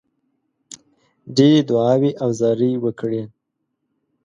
[1.35, 3.23] ډېرې دعاوي او زارۍ وکړې.